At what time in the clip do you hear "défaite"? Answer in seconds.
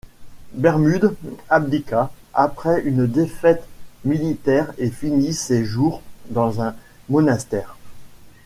3.05-3.63